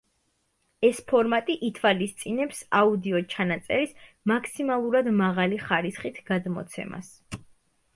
[0.87, 3.95] ეს ფორმატი ითვალისწინებს აუდიოჩანაწერის
[4.35, 7.19] მაქსიმალურად მაღალი ხარისხით გადმოცემას.